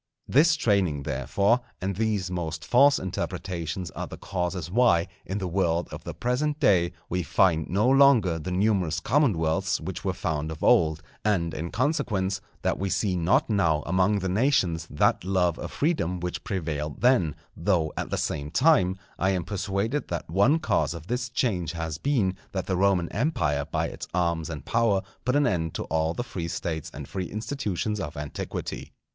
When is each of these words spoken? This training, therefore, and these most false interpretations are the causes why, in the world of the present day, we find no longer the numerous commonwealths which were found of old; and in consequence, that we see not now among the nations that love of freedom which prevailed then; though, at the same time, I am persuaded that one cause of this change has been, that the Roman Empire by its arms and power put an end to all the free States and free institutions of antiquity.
This 0.27 0.55
training, 0.55 1.03
therefore, 1.03 1.59
and 1.79 1.95
these 1.95 2.31
most 2.31 2.65
false 2.65 2.97
interpretations 2.97 3.91
are 3.91 4.07
the 4.07 4.17
causes 4.17 4.71
why, 4.71 5.07
in 5.27 5.37
the 5.37 5.47
world 5.47 5.87
of 5.91 6.03
the 6.05 6.15
present 6.15 6.59
day, 6.59 6.93
we 7.07 7.21
find 7.21 7.69
no 7.69 7.87
longer 7.87 8.39
the 8.39 8.49
numerous 8.49 8.99
commonwealths 8.99 9.79
which 9.79 10.03
were 10.03 10.11
found 10.15 10.49
of 10.49 10.63
old; 10.63 11.03
and 11.23 11.53
in 11.53 11.69
consequence, 11.69 12.41
that 12.63 12.79
we 12.79 12.89
see 12.89 13.15
not 13.15 13.47
now 13.47 13.83
among 13.85 14.17
the 14.17 14.27
nations 14.27 14.87
that 14.89 15.23
love 15.23 15.59
of 15.59 15.71
freedom 15.71 16.19
which 16.19 16.43
prevailed 16.43 17.01
then; 17.01 17.35
though, 17.55 17.93
at 17.95 18.09
the 18.09 18.17
same 18.17 18.49
time, 18.49 18.97
I 19.19 19.29
am 19.29 19.43
persuaded 19.43 20.07
that 20.07 20.27
one 20.31 20.57
cause 20.57 20.95
of 20.95 21.05
this 21.05 21.29
change 21.29 21.73
has 21.73 21.99
been, 21.99 22.35
that 22.53 22.65
the 22.65 22.75
Roman 22.75 23.07
Empire 23.09 23.65
by 23.65 23.85
its 23.89 24.07
arms 24.15 24.49
and 24.49 24.65
power 24.65 25.03
put 25.25 25.35
an 25.35 25.45
end 25.45 25.75
to 25.75 25.83
all 25.83 26.15
the 26.15 26.23
free 26.23 26.47
States 26.47 26.89
and 26.91 27.07
free 27.07 27.27
institutions 27.27 27.99
of 27.99 28.17
antiquity. 28.17 28.93